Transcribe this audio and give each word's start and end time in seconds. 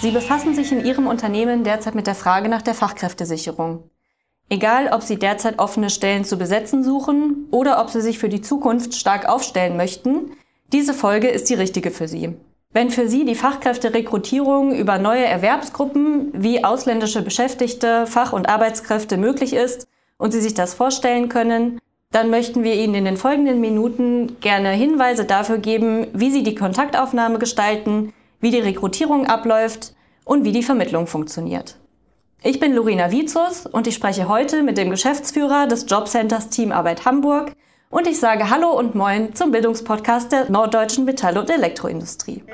Sie 0.00 0.12
befassen 0.12 0.54
sich 0.54 0.72
in 0.72 0.82
Ihrem 0.82 1.06
Unternehmen 1.06 1.62
derzeit 1.62 1.94
mit 1.94 2.06
der 2.06 2.14
Frage 2.14 2.48
nach 2.48 2.62
der 2.62 2.74
Fachkräftesicherung. 2.74 3.90
Egal, 4.48 4.88
ob 4.92 5.02
Sie 5.02 5.18
derzeit 5.18 5.58
offene 5.58 5.90
Stellen 5.90 6.24
zu 6.24 6.38
besetzen 6.38 6.82
suchen 6.82 7.46
oder 7.50 7.82
ob 7.82 7.90
Sie 7.90 8.00
sich 8.00 8.18
für 8.18 8.30
die 8.30 8.40
Zukunft 8.40 8.94
stark 8.94 9.28
aufstellen 9.28 9.76
möchten, 9.76 10.32
diese 10.72 10.94
Folge 10.94 11.28
ist 11.28 11.50
die 11.50 11.54
richtige 11.54 11.90
für 11.90 12.08
Sie. 12.08 12.34
Wenn 12.72 12.90
für 12.90 13.08
Sie 13.08 13.26
die 13.26 13.34
Fachkräfterekrutierung 13.34 14.74
über 14.74 14.98
neue 14.98 15.26
Erwerbsgruppen 15.26 16.30
wie 16.32 16.64
ausländische 16.64 17.20
Beschäftigte, 17.20 18.06
Fach- 18.06 18.32
und 18.32 18.48
Arbeitskräfte 18.48 19.18
möglich 19.18 19.52
ist 19.52 19.86
und 20.16 20.32
Sie 20.32 20.40
sich 20.40 20.54
das 20.54 20.72
vorstellen 20.72 21.28
können, 21.28 21.78
dann 22.10 22.30
möchten 22.30 22.64
wir 22.64 22.74
Ihnen 22.74 22.94
in 22.94 23.04
den 23.04 23.16
folgenden 23.18 23.60
Minuten 23.60 24.40
gerne 24.40 24.70
Hinweise 24.70 25.26
dafür 25.26 25.58
geben, 25.58 26.06
wie 26.14 26.30
Sie 26.30 26.42
die 26.42 26.54
Kontaktaufnahme 26.54 27.38
gestalten, 27.38 28.14
wie 28.40 28.50
die 28.50 28.58
Rekrutierung 28.58 29.26
abläuft 29.26 29.94
und 30.24 30.44
wie 30.44 30.52
die 30.52 30.62
Vermittlung 30.62 31.06
funktioniert. 31.06 31.76
Ich 32.42 32.58
bin 32.58 32.74
Lorena 32.74 33.10
Vizus 33.10 33.66
und 33.66 33.86
ich 33.86 33.94
spreche 33.94 34.28
heute 34.28 34.62
mit 34.62 34.78
dem 34.78 34.90
Geschäftsführer 34.90 35.66
des 35.66 35.86
Jobcenters 35.88 36.48
Teamarbeit 36.48 37.04
Hamburg, 37.04 37.52
und 37.90 38.06
ich 38.06 38.20
sage 38.20 38.48
Hallo 38.50 38.70
und 38.70 38.94
Moin 38.94 39.34
zum 39.34 39.50
Bildungspodcast 39.50 40.30
der 40.30 40.48
Norddeutschen 40.48 41.04
Metall- 41.04 41.36
und 41.36 41.50
Elektroindustrie. 41.50 42.44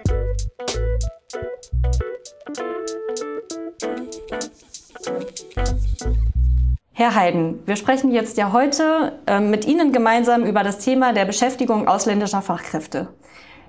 Herr 6.93 7.15
Heiden, 7.15 7.61
wir 7.67 7.77
sprechen 7.77 8.13
jetzt 8.13 8.39
ja 8.39 8.53
heute 8.53 9.21
äh, 9.27 9.39
mit 9.39 9.67
Ihnen 9.67 9.93
gemeinsam 9.93 10.45
über 10.45 10.63
das 10.63 10.79
Thema 10.79 11.13
der 11.13 11.27
Beschäftigung 11.27 11.87
ausländischer 11.87 12.41
Fachkräfte. 12.41 13.09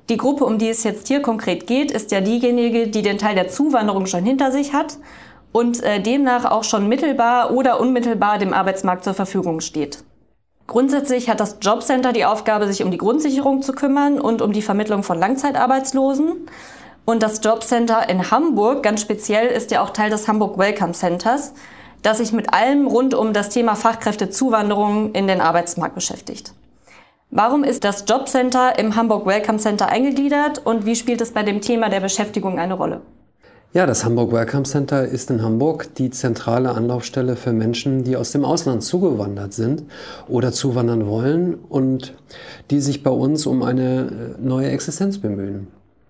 Die 0.10 0.18
Gruppe, 0.18 0.46
um 0.46 0.58
die 0.58 0.70
es 0.70 0.84
jetzt 0.84 1.08
hier 1.10 1.22
konkret 1.22 1.68
geht, 1.68 1.92
ist 1.92 2.12
ja 2.12 2.22
diejenige, 2.22 2.88
die 2.88 3.02
den 3.02 3.18
Teil 3.18 3.36
der 3.36 3.50
Zuwanderung 3.50 4.06
schon 4.06 4.24
hinter 4.24 4.52
sich 4.54 4.72
hat 4.72 4.98
und 5.52 5.84
äh, 5.84 6.00
demnach 6.00 6.46
auch 6.46 6.64
schon 6.64 6.88
mittelbar 6.88 7.52
oder 7.52 7.80
unmittelbar 7.82 8.38
dem 8.38 8.54
Arbeitsmarkt 8.54 9.04
zur 9.04 9.14
Verfügung 9.14 9.60
steht. 9.60 10.04
Grundsätzlich 10.66 11.30
hat 11.30 11.40
das 11.40 11.58
Jobcenter 11.62 12.14
die 12.14 12.26
Aufgabe, 12.26 12.68
sich 12.68 12.84
um 12.84 12.92
die 12.92 12.98
Grundsicherung 12.98 13.62
zu 13.62 13.74
kümmern 13.74 14.20
und 14.20 14.42
um 14.42 14.54
die 14.54 14.62
Vermittlung 14.62 15.04
von 15.04 15.18
Langzeitarbeitslosen. 15.18 16.48
Und 17.06 17.24
das 17.24 17.44
Jobcenter 17.44 18.10
in 18.10 18.32
Hamburg 18.32 18.84
ganz 18.84 19.02
speziell 19.02 19.48
ist 19.48 19.72
ja 19.72 19.82
auch 19.82 19.92
Teil 19.92 20.10
des 20.10 20.28
Hamburg 20.28 20.58
Welcome 20.58 20.92
Centers, 20.92 21.54
das 22.02 22.18
sich 22.20 22.34
mit 22.34 22.54
allem 22.54 22.88
rund 22.88 23.14
um 23.14 23.34
das 23.34 23.50
Thema 23.50 23.76
Fachkräftezuwanderung 23.76 25.14
in 25.14 25.28
den 25.28 25.42
Arbeitsmarkt 25.42 25.96
beschäftigt. 25.96 26.54
Warum 27.30 27.66
ist 27.66 27.84
das 27.84 28.06
Jobcenter 28.08 28.80
im 28.80 28.96
Hamburg 28.96 29.26
Welcome 29.26 29.58
Center 29.58 29.90
eingegliedert 29.90 30.66
und 30.66 30.86
wie 30.86 30.96
spielt 30.96 31.20
es 31.20 31.34
bei 31.34 31.44
dem 31.44 31.60
Thema 31.60 31.90
der 31.90 32.00
Beschäftigung 32.00 32.58
eine 32.58 32.74
Rolle? 32.74 33.02
Ja, 33.74 33.86
das 33.86 34.06
Hamburg 34.06 34.32
Welcome 34.32 34.64
Center 34.64 35.06
ist 35.06 35.30
in 35.30 35.44
Hamburg 35.44 35.94
die 35.96 36.10
zentrale 36.10 36.72
Anlaufstelle 36.72 37.36
für 37.36 37.52
Menschen, 37.52 38.06
die 38.06 38.16
aus 38.16 38.32
dem 38.32 38.46
Ausland 38.46 38.82
zugewandert 38.82 39.54
sind 39.54 39.84
oder 40.30 40.54
zuwandern 40.54 41.06
wollen 41.06 41.56
und 41.56 42.16
die 42.72 42.80
sich 42.80 43.04
bei 43.04 43.12
uns 43.12 43.46
um 43.46 43.62
eine 43.62 44.38
äh, 44.40 44.42
neue 44.42 44.70
Existenz 44.70 45.18
bemühen. 45.18 45.68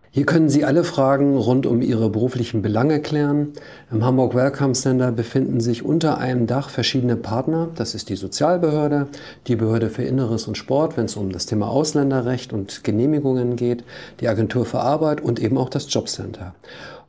Hier 0.10 0.26
können 0.26 0.48
Sie 0.48 0.64
alle 0.64 0.86
Fragen 0.86 1.36
rund 1.36 1.66
um 1.66 1.82
Ihre 1.82 2.10
beruflichen 2.10 2.62
Belange 2.62 3.02
klären. 3.02 3.50
Im 3.92 4.06
Hamburg 4.06 4.36
Welcome 4.36 4.74
Center 4.74 5.12
befinden 5.12 5.60
sich 5.60 5.84
unter 5.84 6.18
einem 6.18 6.48
Dach 6.48 6.70
verschiedene 6.70 7.18
Partner. 7.18 7.68
Das 7.76 7.94
ist 7.94 8.08
die 8.08 8.16
Sozialbehörde, 8.16 9.08
die 9.48 9.58
Behörde 9.58 9.90
für 9.90 10.04
Inneres 10.04 10.48
und 10.48 10.58
Sport, 10.58 10.96
wenn 10.96 11.06
es 11.06 11.18
um 11.18 11.34
das 11.34 11.46
Thema 11.46 11.68
Ausländerrecht 11.68 12.54
und 12.54 12.86
Genehmigungen 12.86 13.58
geht, 13.58 13.84
die 14.22 14.30
Agentur 14.30 14.66
für 14.66 14.80
Arbeit 14.80 15.20
und 15.20 15.40
eben 15.40 15.58
auch 15.58 15.70
das 15.70 15.94
Jobcenter. 15.94 16.56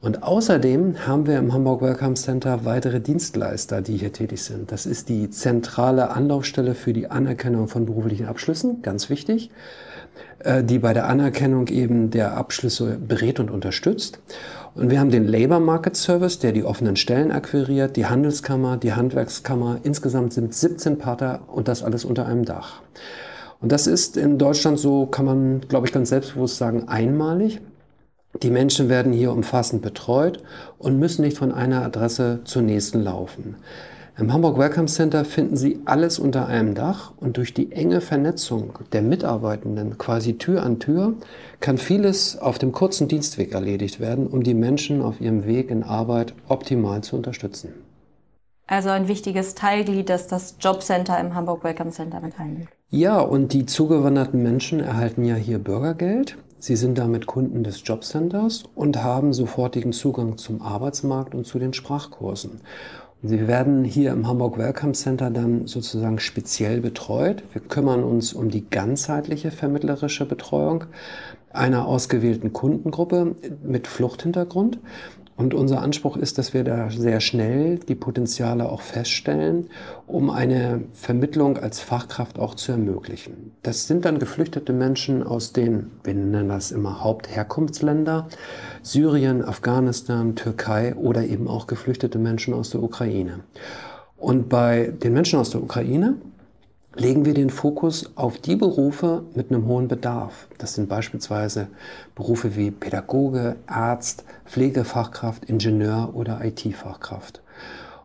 Und 0.00 0.24
außerdem 0.24 1.06
haben 1.06 1.26
wir 1.26 1.38
im 1.38 1.52
Hamburg 1.52 1.82
Welcome 1.82 2.14
Center 2.14 2.64
weitere 2.64 3.00
Dienstleister, 3.00 3.80
die 3.80 3.96
hier 3.96 4.12
tätig 4.12 4.42
sind. 4.42 4.72
Das 4.72 4.86
ist 4.86 5.08
die 5.08 5.30
zentrale 5.30 6.10
Anlaufstelle 6.10 6.74
für 6.74 6.92
die 6.92 7.10
Anerkennung 7.10 7.68
von 7.68 7.86
beruflichen 7.86 8.26
Abschlüssen, 8.26 8.82
ganz 8.82 9.08
wichtig. 9.08 9.50
Äh, 10.40 10.62
die 10.62 10.78
bei 10.78 10.92
der 10.92 11.08
Anerkennung 11.08 11.66
eben 11.66 12.10
der 12.10 12.36
Abschlüsse 12.36 12.96
berät 12.96 13.40
und 13.40 13.50
unterstützt. 13.50 14.20
Und 14.74 14.90
wir 14.90 15.00
haben 15.00 15.10
den 15.10 15.26
Labor 15.26 15.58
Market 15.58 15.96
Service, 15.96 16.38
der 16.38 16.52
die 16.52 16.62
offenen 16.62 16.94
Stellen 16.94 17.32
akquiriert, 17.32 17.96
die 17.96 18.06
Handelskammer, 18.06 18.76
die 18.76 18.92
Handwerkskammer. 18.92 19.80
Insgesamt 19.82 20.32
sind 20.32 20.54
17 20.54 20.98
Partner 20.98 21.40
und 21.48 21.66
das 21.66 21.82
alles 21.82 22.04
unter 22.04 22.26
einem 22.26 22.44
Dach. 22.44 22.82
Und 23.60 23.72
das 23.72 23.88
ist 23.88 24.16
in 24.16 24.38
Deutschland 24.38 24.78
so, 24.78 25.06
kann 25.06 25.24
man, 25.24 25.60
glaube 25.62 25.88
ich, 25.88 25.92
ganz 25.92 26.10
selbstbewusst 26.10 26.58
sagen, 26.58 26.86
einmalig. 26.86 27.60
Die 28.40 28.50
Menschen 28.50 28.88
werden 28.88 29.12
hier 29.12 29.32
umfassend 29.32 29.82
betreut 29.82 30.44
und 30.78 31.00
müssen 31.00 31.22
nicht 31.22 31.36
von 31.36 31.50
einer 31.50 31.84
Adresse 31.84 32.40
zur 32.44 32.62
nächsten 32.62 33.02
laufen. 33.02 33.56
Im 34.18 34.32
Hamburg 34.32 34.58
Welcome 34.58 34.88
Center 34.88 35.24
finden 35.24 35.56
Sie 35.56 35.78
alles 35.84 36.18
unter 36.18 36.48
einem 36.48 36.74
Dach 36.74 37.12
und 37.18 37.36
durch 37.36 37.54
die 37.54 37.70
enge 37.70 38.00
Vernetzung 38.00 38.72
der 38.90 39.00
Mitarbeitenden 39.00 39.96
quasi 39.96 40.38
Tür 40.38 40.64
an 40.64 40.80
Tür 40.80 41.14
kann 41.60 41.78
vieles 41.78 42.36
auf 42.36 42.58
dem 42.58 42.72
kurzen 42.72 43.06
Dienstweg 43.06 43.52
erledigt 43.52 44.00
werden, 44.00 44.26
um 44.26 44.42
die 44.42 44.54
Menschen 44.54 45.02
auf 45.02 45.20
ihrem 45.20 45.46
Weg 45.46 45.70
in 45.70 45.84
Arbeit 45.84 46.34
optimal 46.48 47.00
zu 47.04 47.14
unterstützen. 47.14 47.74
Also 48.66 48.88
ein 48.88 49.06
wichtiges 49.06 49.54
Teilglied, 49.54 50.08
das 50.08 50.26
das 50.26 50.56
Jobcenter 50.58 51.18
im 51.20 51.36
Hamburg 51.36 51.62
Welcome 51.62 51.90
Center 51.90 52.20
mit 52.20 52.40
einnimmt. 52.40 52.68
Ja, 52.90 53.20
und 53.20 53.52
die 53.52 53.66
zugewanderten 53.66 54.42
Menschen 54.42 54.80
erhalten 54.80 55.24
ja 55.24 55.36
hier 55.36 55.60
Bürgergeld. 55.60 56.36
Sie 56.58 56.74
sind 56.74 56.98
damit 56.98 57.26
Kunden 57.26 57.62
des 57.62 57.82
Jobcenters 57.84 58.64
und 58.74 59.00
haben 59.04 59.32
sofortigen 59.32 59.92
Zugang 59.92 60.38
zum 60.38 60.60
Arbeitsmarkt 60.60 61.36
und 61.36 61.46
zu 61.46 61.60
den 61.60 61.72
Sprachkursen. 61.72 62.62
Sie 63.20 63.48
werden 63.48 63.82
hier 63.82 64.12
im 64.12 64.28
Hamburg 64.28 64.58
Welcome 64.58 64.92
Center 64.92 65.28
dann 65.30 65.66
sozusagen 65.66 66.20
speziell 66.20 66.80
betreut. 66.80 67.42
Wir 67.52 67.60
kümmern 67.60 68.04
uns 68.04 68.32
um 68.32 68.48
die 68.48 68.70
ganzheitliche 68.70 69.50
vermittlerische 69.50 70.24
Betreuung 70.24 70.84
einer 71.50 71.86
ausgewählten 71.86 72.52
Kundengruppe 72.52 73.34
mit 73.64 73.88
Fluchthintergrund. 73.88 74.78
Und 75.38 75.54
unser 75.54 75.82
Anspruch 75.82 76.16
ist, 76.16 76.36
dass 76.36 76.52
wir 76.52 76.64
da 76.64 76.90
sehr 76.90 77.20
schnell 77.20 77.78
die 77.78 77.94
Potenziale 77.94 78.68
auch 78.68 78.80
feststellen, 78.80 79.70
um 80.08 80.30
eine 80.30 80.82
Vermittlung 80.92 81.58
als 81.58 81.78
Fachkraft 81.78 82.40
auch 82.40 82.56
zu 82.56 82.72
ermöglichen. 82.72 83.52
Das 83.62 83.86
sind 83.86 84.04
dann 84.04 84.18
geflüchtete 84.18 84.72
Menschen 84.72 85.22
aus 85.22 85.52
den, 85.52 85.92
wir 86.02 86.14
nennen 86.14 86.48
das 86.48 86.72
immer 86.72 87.04
Hauptherkunftsländer, 87.04 88.26
Syrien, 88.82 89.44
Afghanistan, 89.44 90.34
Türkei 90.34 90.96
oder 90.96 91.24
eben 91.24 91.46
auch 91.46 91.68
geflüchtete 91.68 92.18
Menschen 92.18 92.52
aus 92.52 92.70
der 92.70 92.82
Ukraine. 92.82 93.44
Und 94.16 94.48
bei 94.48 94.88
den 94.88 95.12
Menschen 95.12 95.38
aus 95.38 95.50
der 95.50 95.62
Ukraine 95.62 96.14
legen 96.98 97.24
wir 97.24 97.34
den 97.34 97.50
Fokus 97.50 98.10
auf 98.16 98.38
die 98.38 98.56
Berufe 98.56 99.22
mit 99.34 99.50
einem 99.50 99.66
hohen 99.66 99.88
Bedarf. 99.88 100.48
Das 100.58 100.74
sind 100.74 100.88
beispielsweise 100.88 101.68
Berufe 102.14 102.56
wie 102.56 102.70
Pädagoge, 102.70 103.56
Arzt, 103.66 104.24
Pflegefachkraft, 104.46 105.44
Ingenieur 105.44 106.10
oder 106.14 106.44
IT-Fachkraft. 106.44 107.40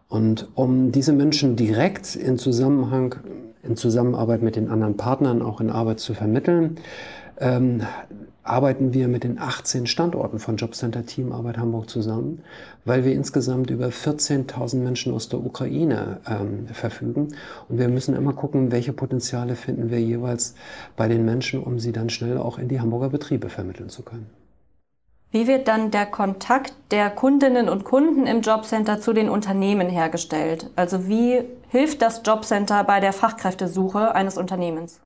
Und 0.09 0.47
um 0.53 0.91
diese 0.91 1.11
Menschen 1.11 1.55
direkt 1.55 2.15
in 2.15 2.37
Zusammenhang, 2.37 3.15
in 3.63 3.75
Zusammenarbeit 3.75 4.43
mit 4.43 4.55
den 4.55 4.69
anderen 4.69 4.95
Partnern 4.95 5.41
auch 5.41 5.59
in 5.59 5.71
Arbeit 5.71 5.99
zu 5.99 6.13
vermitteln, 6.13 6.77
ähm, 7.39 7.81
arbeiten 8.43 8.93
wir 8.93 9.07
mit 9.07 9.23
den 9.23 9.39
18 9.39 9.87
Standorten 9.87 10.39
von 10.39 10.57
Jobcenter 10.57 11.05
Teamarbeit 11.05 11.57
Hamburg 11.57 11.89
zusammen, 11.89 12.43
weil 12.85 13.05
wir 13.05 13.13
insgesamt 13.13 13.69
über 13.69 13.87
14.000 13.87 14.77
Menschen 14.77 15.13
aus 15.13 15.29
der 15.29 15.39
Ukraine 15.39 16.19
ähm, 16.27 16.67
verfügen. 16.67 17.35
Und 17.69 17.79
wir 17.79 17.87
müssen 17.87 18.15
immer 18.15 18.33
gucken, 18.33 18.71
welche 18.71 18.93
Potenziale 18.93 19.55
finden 19.55 19.89
wir 19.89 20.01
jeweils 20.01 20.55
bei 20.97 21.07
den 21.07 21.23
Menschen, 21.25 21.63
um 21.63 21.79
sie 21.79 21.91
dann 21.91 22.09
schnell 22.09 22.37
auch 22.37 22.59
in 22.59 22.67
die 22.67 22.81
Hamburger 22.81 23.09
Betriebe 23.09 23.49
vermitteln 23.49 23.89
zu 23.89 24.03
können. 24.03 24.29
Wie 25.31 25.47
wird 25.47 25.67
dann 25.67 25.89
der 25.89 26.05
Kontakt 26.05 26.73
der 26.91 27.09
Kundinnen 27.09 27.67
und 27.67 27.85
Kunden 27.85 28.27
im 28.27 28.41
Jobcenter 28.41 28.99
zu 28.99 29.13
den 29.13 29.29
Unternehmen 29.29 29.89
hergestellt? 29.89 30.69
Also 30.75 31.07
wie 31.07 31.41
hilft 31.69 32.03
das 32.03 32.21
Jobcenter 32.23 32.83
bei 32.83 32.99
der 32.99 33.13
Fachkräftesuche 33.13 34.13
eines 34.13 34.37
Unternehmens? 34.37 35.01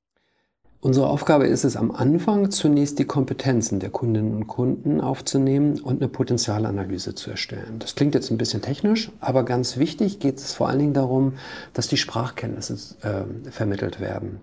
Unsere 0.80 1.08
Aufgabe 1.08 1.48
ist 1.48 1.64
es 1.64 1.76
am 1.76 1.90
Anfang 1.90 2.52
zunächst 2.52 3.00
die 3.00 3.04
Kompetenzen 3.04 3.80
der 3.80 3.90
Kundinnen 3.90 4.36
und 4.36 4.46
Kunden 4.46 5.00
aufzunehmen 5.00 5.80
und 5.80 6.00
eine 6.00 6.06
Potenzialanalyse 6.06 7.16
zu 7.16 7.30
erstellen. 7.30 7.80
Das 7.80 7.96
klingt 7.96 8.14
jetzt 8.14 8.30
ein 8.30 8.38
bisschen 8.38 8.62
technisch, 8.62 9.10
aber 9.18 9.44
ganz 9.44 9.76
wichtig 9.76 10.20
geht 10.20 10.38
es 10.38 10.52
vor 10.52 10.68
allen 10.68 10.78
Dingen 10.78 10.94
darum, 10.94 11.32
dass 11.72 11.88
die 11.88 11.96
Sprachkenntnisse 11.96 12.76
äh, 13.02 13.50
vermittelt 13.50 13.98
werden. 13.98 14.40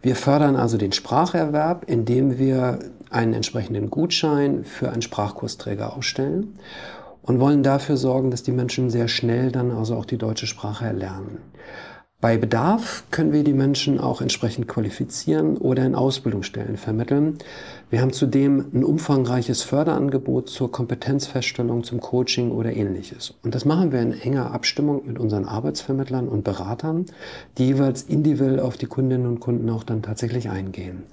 Wir 0.00 0.16
fördern 0.16 0.56
also 0.56 0.78
den 0.78 0.92
Spracherwerb, 0.92 1.84
indem 1.86 2.38
wir 2.38 2.78
einen 3.10 3.34
entsprechenden 3.34 3.90
Gutschein 3.90 4.64
für 4.64 4.90
einen 4.90 5.02
Sprachkursträger 5.02 5.94
ausstellen 5.94 6.54
und 7.20 7.40
wollen 7.40 7.62
dafür 7.62 7.98
sorgen, 7.98 8.30
dass 8.30 8.42
die 8.42 8.52
Menschen 8.52 8.88
sehr 8.88 9.08
schnell 9.08 9.52
dann 9.52 9.70
also 9.70 9.96
auch 9.96 10.06
die 10.06 10.16
deutsche 10.16 10.46
Sprache 10.46 10.86
erlernen. 10.86 11.42
Bei 12.20 12.36
Bedarf 12.36 13.04
können 13.12 13.32
wir 13.32 13.44
die 13.44 13.52
Menschen 13.52 14.00
auch 14.00 14.20
entsprechend 14.20 14.66
qualifizieren 14.66 15.56
oder 15.56 15.86
in 15.86 15.94
Ausbildungsstellen 15.94 16.76
vermitteln. 16.76 17.38
Wir 17.90 18.00
haben 18.00 18.12
zudem 18.12 18.66
ein 18.74 18.82
umfangreiches 18.82 19.62
Förderangebot 19.62 20.48
zur 20.48 20.72
Kompetenzfeststellung, 20.72 21.84
zum 21.84 22.00
Coaching 22.00 22.50
oder 22.50 22.74
ähnliches. 22.74 23.34
Und 23.44 23.54
das 23.54 23.64
machen 23.64 23.92
wir 23.92 24.02
in 24.02 24.20
enger 24.20 24.50
Abstimmung 24.50 25.06
mit 25.06 25.20
unseren 25.20 25.44
Arbeitsvermittlern 25.44 26.26
und 26.28 26.42
Beratern, 26.42 27.06
die 27.56 27.66
jeweils 27.66 28.02
individuell 28.02 28.58
auf 28.58 28.76
die 28.76 28.86
Kundinnen 28.86 29.28
und 29.28 29.38
Kunden 29.38 29.70
auch 29.70 29.84
dann 29.84 30.02
tatsächlich 30.02 30.50
eingehen. 30.50 31.04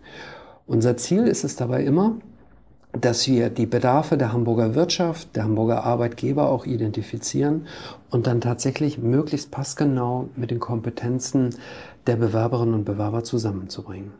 Unser 0.65 0.97
Ziel 0.97 1.27
ist 1.27 1.43
es 1.43 1.55
dabei 1.55 1.83
immer, 1.83 2.15
dass 2.99 3.27
wir 3.27 3.49
die 3.49 3.65
Bedarfe 3.65 4.17
der 4.17 4.33
Hamburger 4.33 4.75
Wirtschaft, 4.75 5.35
der 5.35 5.43
Hamburger 5.43 5.83
Arbeitgeber 5.83 6.49
auch 6.49 6.65
identifizieren 6.65 7.67
und 8.09 8.27
dann 8.27 8.41
tatsächlich 8.41 8.97
möglichst 8.97 9.51
passgenau 9.51 10.29
mit 10.35 10.51
den 10.51 10.59
Kompetenzen 10.59 11.55
der 12.07 12.15
Bewerberinnen 12.15 12.75
und 12.75 12.85
Bewerber 12.85 13.23
zusammenzubringen. 13.23 14.11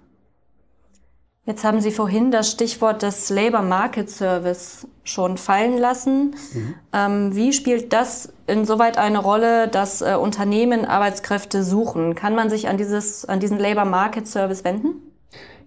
Jetzt 1.48 1.64
haben 1.64 1.80
Sie 1.80 1.92
vorhin 1.92 2.32
das 2.32 2.50
Stichwort 2.50 3.04
des 3.04 3.30
Labor 3.30 3.62
Market 3.62 4.10
Service 4.10 4.88
schon 5.04 5.38
fallen 5.38 5.78
lassen. 5.78 6.36
Mhm. 6.54 6.74
Ähm, 6.92 7.36
wie 7.36 7.54
spielt 7.54 7.94
das 7.94 8.34
insoweit 8.48 8.98
eine 8.98 9.20
Rolle, 9.20 9.68
dass 9.68 10.02
äh, 10.02 10.16
Unternehmen 10.16 10.86
Arbeitskräfte 10.86 11.64
suchen? 11.64 12.16
Kann 12.16 12.34
man 12.34 12.50
sich 12.50 12.68
an, 12.68 12.78
dieses, 12.78 13.26
an 13.26 13.40
diesen 13.40 13.60
Labor 13.60 13.86
Market 13.86 14.28
Service 14.28 14.64
wenden? 14.64 15.05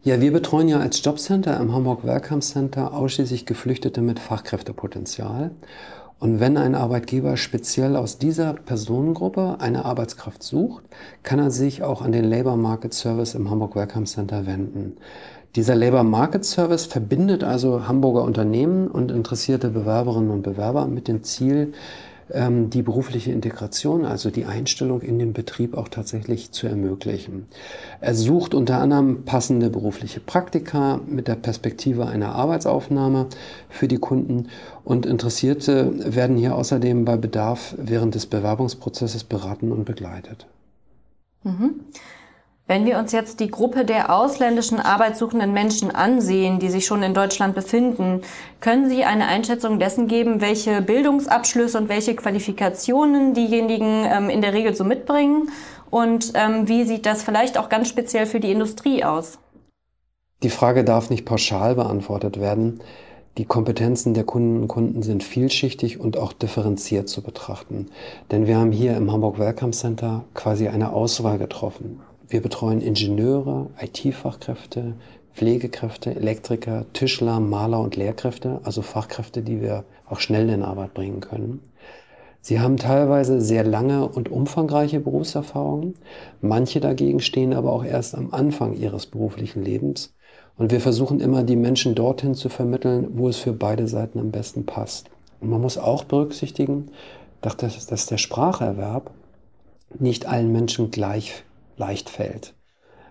Ja, 0.04 0.20
wir 0.20 0.32
betreuen 0.32 0.68
ja 0.68 0.78
als 0.78 1.02
Jobcenter 1.04 1.58
im 1.58 1.74
Hamburg 1.74 2.06
Welcome 2.06 2.40
Center 2.40 2.94
ausschließlich 2.94 3.46
Geflüchtete 3.46 4.00
mit 4.00 4.20
Fachkräftepotenzial. 4.20 5.50
Und 6.20 6.38
wenn 6.38 6.56
ein 6.56 6.76
Arbeitgeber 6.76 7.36
speziell 7.36 7.96
aus 7.96 8.16
dieser 8.16 8.52
Personengruppe 8.52 9.56
eine 9.58 9.84
Arbeitskraft 9.84 10.44
sucht, 10.44 10.84
kann 11.24 11.40
er 11.40 11.50
sich 11.50 11.82
auch 11.82 12.00
an 12.00 12.12
den 12.12 12.24
Labor 12.24 12.56
Market 12.56 12.94
Service 12.94 13.34
im 13.34 13.50
Hamburg 13.50 13.74
Welcome 13.74 14.06
Center 14.06 14.46
wenden. 14.46 14.98
Dieser 15.56 15.74
Labor 15.74 16.04
Market 16.04 16.44
Service 16.44 16.86
verbindet 16.86 17.42
also 17.42 17.88
Hamburger 17.88 18.22
Unternehmen 18.22 18.86
und 18.86 19.10
interessierte 19.10 19.70
Bewerberinnen 19.70 20.30
und 20.30 20.42
Bewerber 20.42 20.86
mit 20.86 21.08
dem 21.08 21.24
Ziel, 21.24 21.72
ähm, 22.32 22.70
die 22.70 22.82
berufliche 22.82 23.32
Integration, 23.32 24.04
also 24.04 24.30
die 24.30 24.44
Einstellung 24.44 25.00
in 25.00 25.18
den 25.18 25.32
Betrieb 25.32 25.76
auch 25.76 25.88
tatsächlich 25.88 26.52
zu 26.52 26.66
ermöglichen. 26.66 27.46
Er 28.00 28.14
sucht 28.14 28.54
unter 28.54 28.78
anderem 28.78 29.24
passende 29.24 29.70
berufliche 29.70 30.20
Praktika 30.20 31.00
mit 31.06 31.28
der 31.28 31.36
Perspektive 31.36 32.06
einer 32.06 32.34
Arbeitsaufnahme 32.34 33.26
für 33.68 33.88
die 33.88 33.98
Kunden 33.98 34.48
und 34.84 35.06
Interessierte 35.06 36.14
werden 36.14 36.36
hier 36.36 36.54
außerdem 36.54 37.04
bei 37.04 37.16
Bedarf 37.16 37.74
während 37.78 38.14
des 38.14 38.26
Bewerbungsprozesses 38.26 39.24
beraten 39.24 39.72
und 39.72 39.84
begleitet. 39.84 40.46
Mhm. 41.44 41.80
Wenn 42.68 42.84
wir 42.84 42.98
uns 42.98 43.12
jetzt 43.12 43.40
die 43.40 43.50
Gruppe 43.50 43.86
der 43.86 44.14
ausländischen 44.14 44.78
arbeitssuchenden 44.78 45.54
Menschen 45.54 45.90
ansehen, 45.90 46.58
die 46.58 46.68
sich 46.68 46.84
schon 46.84 47.02
in 47.02 47.14
Deutschland 47.14 47.54
befinden, 47.54 48.20
können 48.60 48.90
Sie 48.90 49.04
eine 49.04 49.26
Einschätzung 49.26 49.78
dessen 49.78 50.06
geben, 50.06 50.42
welche 50.42 50.82
Bildungsabschlüsse 50.82 51.78
und 51.78 51.88
welche 51.88 52.14
Qualifikationen 52.14 53.32
diejenigen 53.32 54.04
ähm, 54.04 54.28
in 54.28 54.42
der 54.42 54.52
Regel 54.52 54.74
so 54.74 54.84
mitbringen? 54.84 55.48
Und 55.88 56.32
ähm, 56.34 56.68
wie 56.68 56.84
sieht 56.84 57.06
das 57.06 57.22
vielleicht 57.22 57.56
auch 57.56 57.70
ganz 57.70 57.88
speziell 57.88 58.26
für 58.26 58.38
die 58.38 58.52
Industrie 58.52 59.02
aus? 59.02 59.38
Die 60.42 60.50
Frage 60.50 60.84
darf 60.84 61.08
nicht 61.08 61.24
pauschal 61.24 61.74
beantwortet 61.74 62.38
werden. 62.38 62.82
Die 63.38 63.46
Kompetenzen 63.46 64.12
der 64.12 64.24
Kunden 64.24 64.60
und 64.60 64.68
Kunden 64.68 65.02
sind 65.02 65.24
vielschichtig 65.24 66.00
und 66.00 66.18
auch 66.18 66.34
differenziert 66.34 67.08
zu 67.08 67.22
betrachten. 67.22 67.86
Denn 68.30 68.46
wir 68.46 68.58
haben 68.58 68.72
hier 68.72 68.94
im 68.94 69.10
Hamburg 69.10 69.38
Welcome 69.38 69.72
Center 69.72 70.24
quasi 70.34 70.68
eine 70.68 70.92
Auswahl 70.92 71.38
getroffen. 71.38 72.02
Wir 72.28 72.42
betreuen 72.42 72.82
Ingenieure, 72.82 73.70
IT-Fachkräfte, 73.80 74.94
Pflegekräfte, 75.32 76.14
Elektriker, 76.14 76.84
Tischler, 76.92 77.40
Maler 77.40 77.80
und 77.80 77.96
Lehrkräfte, 77.96 78.60
also 78.64 78.82
Fachkräfte, 78.82 79.40
die 79.40 79.62
wir 79.62 79.84
auch 80.06 80.20
schnell 80.20 80.50
in 80.50 80.62
Arbeit 80.62 80.92
bringen 80.92 81.20
können. 81.20 81.62
Sie 82.40 82.60
haben 82.60 82.76
teilweise 82.76 83.40
sehr 83.40 83.64
lange 83.64 84.06
und 84.06 84.30
umfangreiche 84.30 85.00
Berufserfahrungen. 85.00 85.94
Manche 86.40 86.80
dagegen 86.80 87.20
stehen 87.20 87.54
aber 87.54 87.72
auch 87.72 87.84
erst 87.84 88.14
am 88.14 88.32
Anfang 88.32 88.74
ihres 88.74 89.06
beruflichen 89.06 89.64
Lebens. 89.64 90.14
Und 90.56 90.70
wir 90.70 90.80
versuchen 90.80 91.20
immer, 91.20 91.44
die 91.44 91.56
Menschen 91.56 91.94
dorthin 91.94 92.34
zu 92.34 92.48
vermitteln, 92.48 93.08
wo 93.12 93.28
es 93.28 93.38
für 93.38 93.52
beide 93.52 93.88
Seiten 93.88 94.18
am 94.18 94.30
besten 94.30 94.66
passt. 94.66 95.08
Und 95.40 95.50
man 95.50 95.60
muss 95.60 95.78
auch 95.78 96.04
berücksichtigen, 96.04 96.90
dass 97.40 98.06
der 98.06 98.18
Spracherwerb 98.18 99.12
nicht 99.98 100.26
allen 100.26 100.52
Menschen 100.52 100.90
gleich 100.90 101.44
leicht 101.78 102.10
fällt. 102.10 102.54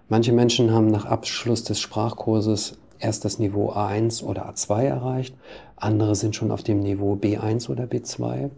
Manche 0.09 0.31
Menschen 0.31 0.71
haben 0.71 0.87
nach 0.87 1.05
Abschluss 1.05 1.63
des 1.63 1.79
Sprachkurses 1.79 2.77
erst 2.99 3.25
das 3.25 3.39
Niveau 3.39 3.71
A1 3.71 4.23
oder 4.23 4.49
A2 4.49 4.83
erreicht, 4.83 5.35
andere 5.75 6.15
sind 6.15 6.35
schon 6.35 6.51
auf 6.51 6.63
dem 6.63 6.79
Niveau 6.79 7.15
B1 7.15 7.69
oder 7.69 7.83
B2. 7.83 8.49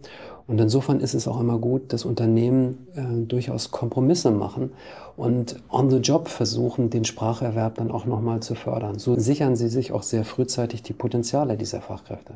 Und 0.46 0.60
insofern 0.60 1.00
ist 1.00 1.14
es 1.14 1.28
auch 1.28 1.38
immer 1.38 1.58
gut, 1.58 1.92
dass 1.92 2.04
Unternehmen 2.04 2.88
äh, 2.94 3.26
durchaus 3.26 3.70
Kompromisse 3.70 4.30
machen 4.30 4.72
und 5.16 5.56
on 5.68 5.90
the 5.90 5.98
job 5.98 6.28
versuchen, 6.28 6.90
den 6.90 7.04
Spracherwerb 7.04 7.76
dann 7.76 7.90
auch 7.90 8.04
nochmal 8.04 8.40
zu 8.40 8.54
fördern. 8.54 8.98
So 8.98 9.16
sichern 9.16 9.54
sie 9.54 9.68
sich 9.68 9.92
auch 9.92 10.02
sehr 10.02 10.24
frühzeitig 10.24 10.82
die 10.82 10.94
Potenziale 10.94 11.56
dieser 11.56 11.80
Fachkräfte. 11.82 12.34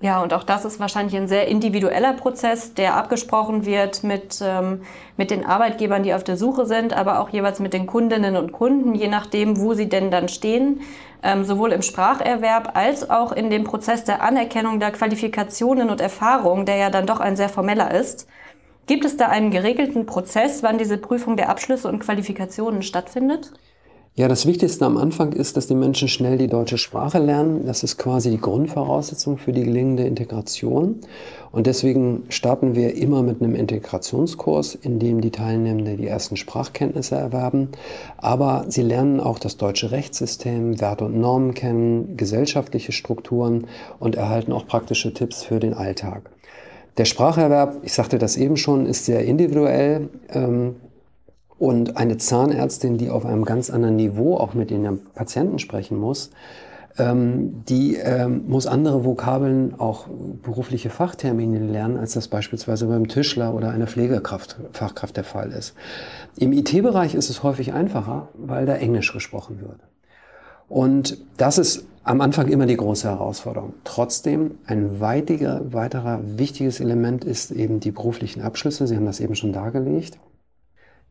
Ja, 0.00 0.22
und 0.22 0.32
auch 0.32 0.44
das 0.44 0.64
ist 0.64 0.78
wahrscheinlich 0.78 1.16
ein 1.16 1.26
sehr 1.26 1.48
individueller 1.48 2.12
Prozess, 2.12 2.72
der 2.72 2.94
abgesprochen 2.94 3.66
wird 3.66 4.04
mit, 4.04 4.38
ähm, 4.40 4.82
mit 5.16 5.32
den 5.32 5.44
Arbeitgebern, 5.44 6.04
die 6.04 6.14
auf 6.14 6.22
der 6.22 6.36
Suche 6.36 6.66
sind, 6.66 6.92
aber 6.96 7.18
auch 7.18 7.30
jeweils 7.30 7.58
mit 7.58 7.72
den 7.72 7.88
Kundinnen 7.88 8.36
und 8.36 8.52
Kunden, 8.52 8.94
je 8.94 9.08
nachdem, 9.08 9.58
wo 9.58 9.74
sie 9.74 9.88
denn 9.88 10.12
dann 10.12 10.28
stehen, 10.28 10.82
ähm, 11.24 11.44
sowohl 11.44 11.72
im 11.72 11.82
Spracherwerb 11.82 12.76
als 12.76 13.10
auch 13.10 13.32
in 13.32 13.50
dem 13.50 13.64
Prozess 13.64 14.04
der 14.04 14.22
Anerkennung 14.22 14.78
der 14.78 14.92
Qualifikationen 14.92 15.90
und 15.90 16.00
Erfahrungen, 16.00 16.64
der 16.64 16.76
ja 16.76 16.90
dann 16.90 17.06
doch 17.06 17.18
ein 17.18 17.34
sehr 17.34 17.48
formeller 17.48 17.92
ist. 17.92 18.28
Gibt 18.86 19.04
es 19.04 19.16
da 19.16 19.26
einen 19.26 19.50
geregelten 19.50 20.06
Prozess, 20.06 20.62
wann 20.62 20.78
diese 20.78 20.98
Prüfung 20.98 21.36
der 21.36 21.48
Abschlüsse 21.48 21.88
und 21.88 21.98
Qualifikationen 21.98 22.82
stattfindet? 22.82 23.52
Ja, 24.18 24.26
das 24.26 24.46
Wichtigste 24.46 24.84
am 24.84 24.96
Anfang 24.96 25.32
ist, 25.32 25.56
dass 25.56 25.68
die 25.68 25.76
Menschen 25.76 26.08
schnell 26.08 26.38
die 26.38 26.48
deutsche 26.48 26.76
Sprache 26.76 27.20
lernen. 27.20 27.66
Das 27.66 27.84
ist 27.84 27.98
quasi 27.98 28.32
die 28.32 28.40
Grundvoraussetzung 28.40 29.38
für 29.38 29.52
die 29.52 29.62
gelingende 29.62 30.02
Integration. 30.02 30.96
Und 31.52 31.68
deswegen 31.68 32.24
starten 32.28 32.74
wir 32.74 32.96
immer 32.96 33.22
mit 33.22 33.40
einem 33.40 33.54
Integrationskurs, 33.54 34.74
in 34.74 34.98
dem 34.98 35.20
die 35.20 35.30
Teilnehmenden 35.30 35.98
die 35.98 36.08
ersten 36.08 36.36
Sprachkenntnisse 36.36 37.14
erwerben. 37.14 37.68
Aber 38.16 38.64
sie 38.66 38.82
lernen 38.82 39.20
auch 39.20 39.38
das 39.38 39.56
deutsche 39.56 39.92
Rechtssystem, 39.92 40.80
Werte 40.80 41.04
und 41.04 41.16
Normen 41.16 41.54
kennen, 41.54 42.16
gesellschaftliche 42.16 42.90
Strukturen 42.90 43.68
und 44.00 44.16
erhalten 44.16 44.50
auch 44.50 44.66
praktische 44.66 45.14
Tipps 45.14 45.44
für 45.44 45.60
den 45.60 45.74
Alltag. 45.74 46.28
Der 46.96 47.04
Spracherwerb, 47.04 47.76
ich 47.84 47.92
sagte 47.92 48.18
das 48.18 48.36
eben 48.36 48.56
schon, 48.56 48.84
ist 48.84 49.04
sehr 49.04 49.24
individuell. 49.24 50.08
Ähm, 50.30 50.74
und 51.58 51.96
eine 51.96 52.16
Zahnärztin, 52.16 52.98
die 52.98 53.10
auf 53.10 53.26
einem 53.26 53.44
ganz 53.44 53.70
anderen 53.70 53.96
Niveau 53.96 54.36
auch 54.36 54.54
mit 54.54 54.70
den 54.70 55.00
Patienten 55.14 55.58
sprechen 55.58 55.98
muss, 55.98 56.30
ähm, 56.98 57.64
die 57.68 57.96
ähm, 57.96 58.44
muss 58.48 58.66
andere 58.66 59.04
Vokabeln, 59.04 59.78
auch 59.78 60.06
berufliche 60.42 60.90
Fachtermine 60.90 61.58
lernen, 61.58 61.96
als 61.96 62.14
das 62.14 62.28
beispielsweise 62.28 62.86
beim 62.86 63.08
Tischler 63.08 63.54
oder 63.54 63.70
einer 63.70 63.86
Pflegekraft, 63.86 64.56
Fachkraft 64.72 65.16
der 65.16 65.24
Fall 65.24 65.52
ist. 65.52 65.74
Im 66.36 66.52
IT-Bereich 66.52 67.14
ist 67.14 67.30
es 67.30 67.42
häufig 67.42 67.72
einfacher, 67.72 68.28
weil 68.34 68.66
da 68.66 68.74
Englisch 68.74 69.12
gesprochen 69.12 69.60
wird. 69.60 69.80
Und 70.68 71.18
das 71.36 71.58
ist 71.58 71.86
am 72.02 72.20
Anfang 72.20 72.48
immer 72.48 72.66
die 72.66 72.76
große 72.76 73.08
Herausforderung. 73.08 73.74
Trotzdem, 73.84 74.52
ein 74.66 75.00
weitiger, 75.00 75.72
weiterer 75.72 76.20
wichtiges 76.24 76.80
Element 76.80 77.24
ist 77.24 77.50
eben 77.50 77.80
die 77.80 77.90
beruflichen 77.90 78.42
Abschlüsse. 78.42 78.86
Sie 78.86 78.96
haben 78.96 79.06
das 79.06 79.20
eben 79.20 79.34
schon 79.34 79.52
dargelegt. 79.52 80.18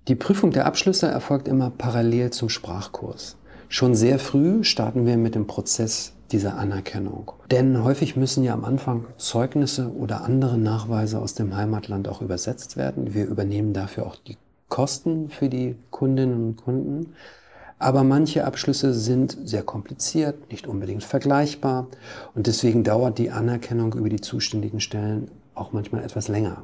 Die 0.07 0.15
Prüfung 0.15 0.51
der 0.51 0.65
Abschlüsse 0.65 1.07
erfolgt 1.07 1.49
immer 1.49 1.69
parallel 1.69 2.29
zum 2.29 2.47
Sprachkurs. 2.47 3.35
Schon 3.67 3.93
sehr 3.93 4.19
früh 4.19 4.63
starten 4.63 5.05
wir 5.05 5.17
mit 5.17 5.35
dem 5.35 5.47
Prozess 5.47 6.13
dieser 6.31 6.57
Anerkennung. 6.57 7.33
Denn 7.51 7.83
häufig 7.83 8.15
müssen 8.15 8.45
ja 8.45 8.53
am 8.53 8.63
Anfang 8.63 9.05
Zeugnisse 9.17 9.91
oder 9.93 10.23
andere 10.23 10.57
Nachweise 10.57 11.19
aus 11.19 11.33
dem 11.33 11.57
Heimatland 11.57 12.07
auch 12.07 12.21
übersetzt 12.21 12.77
werden. 12.77 13.13
Wir 13.13 13.25
übernehmen 13.25 13.73
dafür 13.73 14.05
auch 14.05 14.15
die 14.15 14.37
Kosten 14.69 15.29
für 15.29 15.49
die 15.49 15.75
Kundinnen 15.91 16.47
und 16.47 16.55
Kunden. 16.55 17.13
Aber 17.77 18.05
manche 18.05 18.45
Abschlüsse 18.45 18.93
sind 18.93 19.37
sehr 19.43 19.63
kompliziert, 19.63 20.49
nicht 20.51 20.67
unbedingt 20.67 21.03
vergleichbar 21.03 21.87
und 22.33 22.47
deswegen 22.47 22.85
dauert 22.85 23.17
die 23.17 23.31
Anerkennung 23.31 23.93
über 23.93 24.07
die 24.07 24.21
zuständigen 24.21 24.79
Stellen 24.79 25.29
auch 25.53 25.73
manchmal 25.73 26.03
etwas 26.05 26.29
länger. 26.29 26.63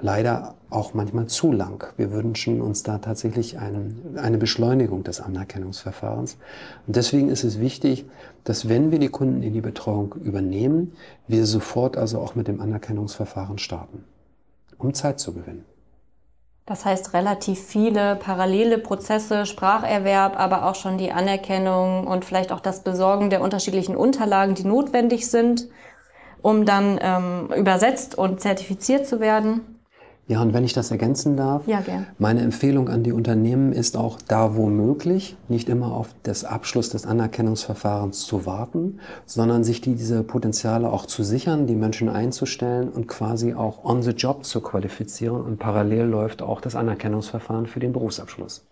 Leider 0.00 0.54
auch 0.70 0.94
manchmal 0.94 1.26
zu 1.26 1.52
lang. 1.52 1.86
Wir 1.96 2.10
wünschen 2.10 2.62
uns 2.62 2.82
da 2.82 2.98
tatsächlich 2.98 3.58
einen, 3.58 4.16
eine 4.16 4.38
Beschleunigung 4.38 5.04
des 5.04 5.20
Anerkennungsverfahrens. 5.20 6.38
Und 6.86 6.96
deswegen 6.96 7.28
ist 7.28 7.44
es 7.44 7.60
wichtig, 7.60 8.06
dass 8.44 8.68
wenn 8.68 8.90
wir 8.90 8.98
die 8.98 9.08
Kunden 9.08 9.42
in 9.42 9.52
die 9.52 9.60
Betreuung 9.60 10.14
übernehmen, 10.14 10.92
wir 11.28 11.44
sofort 11.46 11.96
also 11.96 12.20
auch 12.20 12.34
mit 12.34 12.48
dem 12.48 12.60
Anerkennungsverfahren 12.60 13.58
starten, 13.58 14.04
um 14.78 14.94
Zeit 14.94 15.20
zu 15.20 15.34
gewinnen. 15.34 15.64
Das 16.66 16.84
heißt, 16.84 17.14
relativ 17.14 17.60
viele 17.60 18.16
parallele 18.16 18.78
Prozesse, 18.78 19.46
Spracherwerb, 19.46 20.36
aber 20.36 20.66
auch 20.66 20.74
schon 20.74 20.98
die 20.98 21.12
Anerkennung 21.12 22.08
und 22.08 22.24
vielleicht 22.24 22.50
auch 22.50 22.58
das 22.58 22.82
Besorgen 22.82 23.30
der 23.30 23.40
unterschiedlichen 23.40 23.94
Unterlagen, 23.94 24.56
die 24.56 24.64
notwendig 24.64 25.30
sind, 25.30 25.68
um 26.46 26.64
dann 26.64 27.00
ähm, 27.02 27.48
übersetzt 27.56 28.16
und 28.16 28.40
zertifiziert 28.40 29.04
zu 29.04 29.18
werden. 29.18 29.62
Ja, 30.28 30.40
und 30.42 30.54
wenn 30.54 30.62
ich 30.62 30.72
das 30.72 30.92
ergänzen 30.92 31.36
darf, 31.36 31.66
ja, 31.66 31.80
gern. 31.80 32.06
meine 32.18 32.40
Empfehlung 32.40 32.88
an 32.88 33.02
die 33.02 33.10
Unternehmen 33.10 33.72
ist 33.72 33.96
auch 33.96 34.18
da 34.28 34.54
womöglich, 34.54 35.36
nicht 35.48 35.68
immer 35.68 35.92
auf 35.92 36.10
das 36.22 36.44
Abschluss 36.44 36.88
des 36.88 37.04
Anerkennungsverfahrens 37.04 38.26
zu 38.26 38.46
warten, 38.46 39.00
sondern 39.24 39.64
sich 39.64 39.80
die, 39.80 39.96
diese 39.96 40.22
Potenziale 40.22 40.92
auch 40.92 41.06
zu 41.06 41.24
sichern, 41.24 41.66
die 41.66 41.74
Menschen 41.74 42.08
einzustellen 42.08 42.90
und 42.90 43.08
quasi 43.08 43.54
auch 43.54 43.84
on 43.84 44.02
the 44.02 44.12
job 44.12 44.44
zu 44.44 44.60
qualifizieren. 44.60 45.40
Und 45.40 45.58
parallel 45.58 46.06
läuft 46.06 46.42
auch 46.42 46.60
das 46.60 46.76
Anerkennungsverfahren 46.76 47.66
für 47.66 47.80
den 47.80 47.92
Berufsabschluss. 47.92 48.64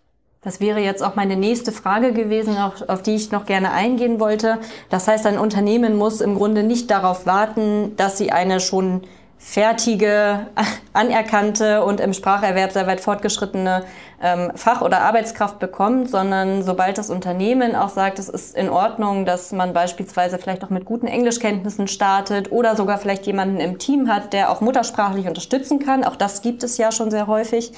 Das 0.45 0.61
wäre 0.61 0.81
jetzt 0.81 1.03
auch 1.03 1.15
meine 1.15 1.37
nächste 1.37 1.73
Frage 1.73 2.13
gewesen, 2.13 2.57
auf 2.59 3.03
die 3.03 3.15
ich 3.15 3.33
noch 3.33 3.47
gerne 3.47 3.73
eingehen 3.73 4.21
wollte. 4.21 4.59
Das 4.91 5.09
heißt, 5.09 5.27
ein 5.27 5.39
Unternehmen 5.39 5.97
muss 5.97 6.21
im 6.21 6.35
Grunde 6.35 6.63
nicht 6.63 6.91
darauf 6.91 7.25
warten, 7.25 7.97
dass 7.97 8.19
sie 8.19 8.31
eine 8.31 8.61
schon 8.61 9.03
fertige, 9.39 10.47
anerkannte 10.93 11.85
und 11.85 12.01
im 12.01 12.13
Spracherwerb 12.13 12.73
sehr 12.73 12.87
weit 12.87 13.01
fortgeschrittene 13.01 13.85
ähm, 14.23 14.53
Fach- 14.55 14.81
oder 14.81 15.03
Arbeitskraft 15.03 15.59
bekommt, 15.59 16.11
sondern 16.11 16.63
sobald 16.63 16.97
das 16.97 17.11
Unternehmen 17.11 17.75
auch 17.75 17.91
sagt, 17.91 18.19
es 18.19 18.29
ist 18.29 18.57
in 18.57 18.71
Ordnung, 18.71 19.27
dass 19.27 19.53
man 19.53 19.73
beispielsweise 19.73 20.39
vielleicht 20.39 20.65
auch 20.65 20.71
mit 20.71 20.87
guten 20.87 21.07
Englischkenntnissen 21.07 21.89
startet 21.89 22.53
oder 22.53 22.75
sogar 22.77 22.99
vielleicht 22.99 23.27
jemanden 23.27 23.61
im 23.61 23.79
Team 23.79 24.09
hat, 24.09 24.33
der 24.33 24.51
auch 24.51 24.61
muttersprachlich 24.61 25.27
unterstützen 25.27 25.79
kann, 25.79 26.05
auch 26.05 26.17
das 26.17 26.41
gibt 26.41 26.63
es 26.63 26.79
ja 26.79 26.91
schon 26.91 27.11
sehr 27.11 27.27
häufig, 27.27 27.73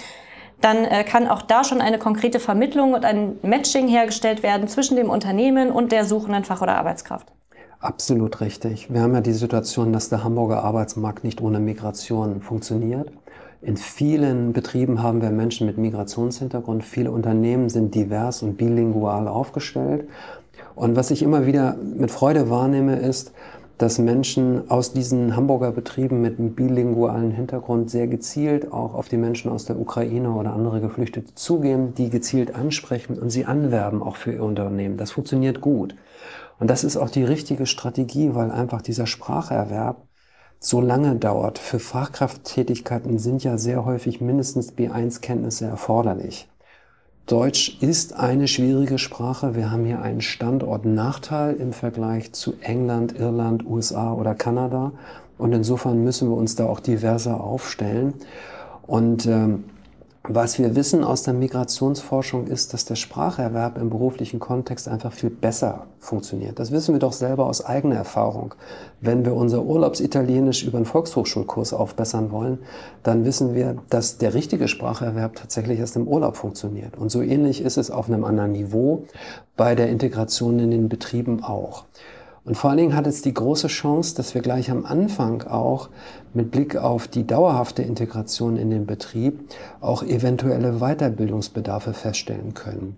dann 0.61 0.85
äh, 0.85 1.05
kann 1.05 1.29
auch 1.29 1.43
da 1.43 1.65
schon 1.65 1.81
eine 1.81 1.99
konkrete 1.99 2.41
Vermittlung 2.41 2.95
und 2.95 3.05
ein 3.05 3.39
Matching 3.43 3.89
hergestellt 3.89 4.43
werden 4.43 4.69
zwischen 4.69 4.97
dem 4.97 5.11
Unternehmen 5.11 5.71
und 5.71 5.93
der 5.93 6.05
suchenden 6.05 6.45
Fach- 6.45 6.63
oder 6.63 6.77
Arbeitskraft. 6.77 7.29
Absolut 7.79 8.41
richtig. 8.41 8.93
Wir 8.93 9.03
haben 9.03 9.15
ja 9.15 9.21
die 9.21 9.33
Situation, 9.33 9.93
dass 9.93 10.09
der 10.09 10.25
Hamburger 10.25 10.65
Arbeitsmarkt 10.65 11.25
nicht 11.25 11.41
ohne 11.41 11.61
Migration 11.61 12.41
funktioniert. 12.41 13.13
In 13.63 13.77
vielen 13.77 14.53
Betrieben 14.53 15.03
haben 15.03 15.21
wir 15.21 15.31
Menschen 15.31 15.67
mit 15.67 15.77
Migrationshintergrund. 15.77 16.85
Viele 16.85 17.11
Unternehmen 17.11 17.69
sind 17.69 17.95
divers 17.95 18.43
und 18.43 18.57
bilingual 18.57 19.29
aufgestellt. 19.29 20.09
Und 20.75 20.95
was 20.95 21.11
ich 21.11 21.23
immer 21.23 21.47
wieder 21.47 21.77
mit 21.77 22.11
Freude 22.11 22.51
wahrnehme, 22.51 22.97
ist, 22.97 23.33
dass 23.79 23.99
Menschen 23.99 24.71
aus 24.71 24.93
diesen 24.93 25.37
Hamburger 25.37 25.71
Betrieben 25.71 26.23
mit 26.23 26.39
einem 26.39 26.55
bilingualen 26.55 27.31
Hintergrund 27.31 27.91
sehr 27.91 28.07
gezielt 28.07 28.73
auch 28.73 28.95
auf 28.95 29.09
die 29.09 29.19
Menschen 29.19 29.51
aus 29.51 29.67
der 29.67 29.79
Ukraine 29.79 30.31
oder 30.33 30.55
andere 30.55 30.81
Geflüchtete 30.81 31.35
zugehen, 31.35 31.95
die 31.95 32.09
gezielt 32.09 32.55
ansprechen 32.55 33.19
und 33.19 33.31
sie 33.31 33.45
anwerben 33.45 34.03
auch 34.03 34.17
für 34.17 34.33
ihr 34.33 34.43
Unternehmen. 34.43 34.97
Das 34.97 35.11
funktioniert 35.11 35.61
gut. 35.61 35.95
Und 36.59 36.71
das 36.71 36.85
ist 36.85 36.97
auch 36.97 37.11
die 37.11 37.25
richtige 37.25 37.67
Strategie, 37.67 38.35
weil 38.35 38.51
einfach 38.51 38.81
dieser 38.81 39.07
Spracherwerb 39.07 40.07
so 40.59 40.81
lange 40.81 41.17
dauert. 41.17 41.59
Für 41.59 41.79
Fachkrafttätigkeiten 41.79 43.19
sind 43.19 43.45
ja 43.45 43.59
sehr 43.59 43.85
häufig 43.85 44.23
mindestens 44.23 44.73
B1-Kenntnisse 44.73 45.67
erforderlich. 45.67 46.49
Deutsch 47.27 47.79
ist 47.81 48.13
eine 48.13 48.47
schwierige 48.47 48.99
Sprache. 48.99 49.57
Wir 49.57 49.73
haben 49.73 49.85
hier 49.85 50.01
einen 50.01 50.21
Standortnachteil 50.21 51.57
im 51.57 51.73
Vergleich 51.73 52.33
zu 52.33 52.55
England, 52.61 53.19
Irland, 53.19 53.67
USA 53.67 54.13
oder 54.13 54.37
Kanada. 54.37 54.93
Und 55.37 55.53
insofern 55.53 56.05
müssen 56.05 56.29
wir 56.29 56.37
uns 56.37 56.55
da 56.55 56.67
auch 56.67 56.79
diverser 56.79 57.41
aufstellen. 57.41 58.15
Und 58.87 59.27
ähm, 59.27 59.65
was 60.29 60.59
wir 60.59 60.75
wissen 60.75 61.05
aus 61.05 61.23
der 61.23 61.35
Migrationsforschung 61.35 62.47
ist, 62.49 62.75
dass 62.75 62.85
der 62.85 62.97
Spracherwerb 62.97 63.79
im 63.79 63.91
beruflichen 63.91 64.41
Kontext 64.41 64.89
einfach 64.89 65.13
viel 65.13 65.31
besser 65.31 65.87
funktioniert. 66.01 66.59
Das 66.59 66.73
wissen 66.73 66.95
wir 66.95 66.99
doch 66.99 67.13
selber 67.13 67.47
aus 67.47 67.65
eigener 67.65 67.97
Erfahrung. 67.97 68.55
Wenn 69.01 69.25
wir 69.25 69.35
unser 69.35 69.63
Urlaubsitalienisch 69.63 70.65
über 70.65 70.79
einen 70.79 70.87
Volkshochschulkurs 70.87 71.73
aufbessern 71.73 72.33
wollen, 72.33 72.59
dann 73.03 73.25
wissen 73.25 73.55
wir, 73.55 73.77
dass 73.89 74.19
der 74.19 74.35
richtige 74.35 74.69
Spracherwerb 74.69 75.37
tatsächlich 75.37 75.79
erst 75.79 75.97
im 75.97 76.09
Urlaub 76.09 76.37
funktioniert. 76.37 76.97
Und 76.97 77.11
so 77.11 77.23
ähnlich 77.23 77.61
ist 77.61 77.77
es 77.77 77.91
auf 77.91 78.09
einem 78.09 78.25
anderen 78.25 78.53
Niveau 78.53 79.05
bei 79.57 79.75
der 79.75 79.89
Integration 79.89 80.59
in 80.59 80.71
den 80.71 80.89
Betrieben 80.89 81.43
auch. 81.45 81.85
Und 82.47 82.55
vor 82.55 82.71
allen 82.71 82.79
Dingen 82.79 82.97
hat 82.97 83.09
es 83.09 83.23
die 83.23 83.35
große 83.35 83.67
Chance, 83.67 84.15
dass 84.15 84.35
wir 84.35 84.41
gleich 84.41 84.71
am 84.71 84.87
Anfang 84.87 85.43
auch 85.43 85.89
mit 86.33 86.53
Blick 86.53 86.77
auf 86.77 87.09
die 87.09 87.27
dauerhafte 87.27 87.83
Integration 87.83 88.57
in 88.57 88.71
den 88.71 88.87
Betrieb 88.87 89.41
auch 89.81 90.05
eventuelle 90.05 90.79
Weiterbildungsbedarfe 90.79 91.93
feststellen 91.93 92.55
können. 92.55 92.97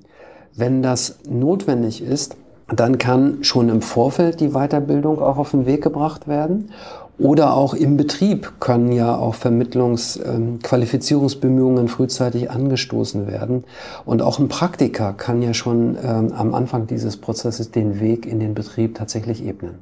Wenn 0.55 0.83
das 0.83 1.19
notwendig 1.27 2.03
ist, 2.03 2.37
dann 2.69 2.99
kann 2.99 3.43
schon 3.43 3.71
im 3.71 3.81
Vorfeld 3.81 4.41
die 4.41 4.51
Weiterbildung 4.51 5.23
auch 5.23 5.39
auf 5.39 5.53
den 5.53 5.65
Weg 5.65 5.83
gebracht 5.83 6.29
werden 6.29 6.71
oder 7.19 7.55
auch 7.55 7.75
im 7.75 7.97
Betrieb 7.97 8.61
können 8.61 8.93
ja 8.93 9.17
auch 9.17 9.35
Vermittlungsqualifizierungsbemühungen 9.35 11.85
ähm, 11.85 11.89
frühzeitig 11.89 12.49
angestoßen 12.51 13.27
werden. 13.27 13.65
Und 14.05 14.23
auch 14.23 14.39
ein 14.39 14.47
Praktiker 14.49 15.13
kann 15.13 15.43
ja 15.43 15.53
schon 15.53 15.99
ähm, 16.03 16.33
am 16.33 16.55
Anfang 16.55 16.87
dieses 16.87 17.17
Prozesses 17.17 17.73
den 17.73 17.99
Weg 18.01 18.25
in 18.25 18.39
den 18.39 18.55
Betrieb 18.55 18.95
tatsächlich 18.95 19.45
ebnen. 19.45 19.79